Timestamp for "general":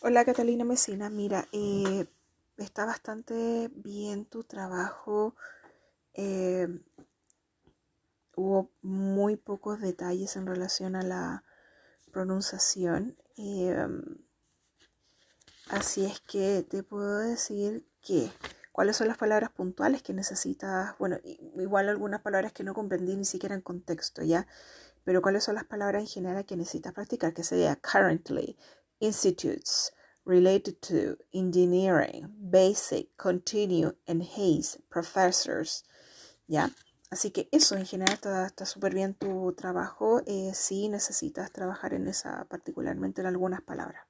26.08-26.44, 37.86-38.18